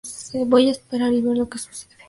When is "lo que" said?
1.37-1.59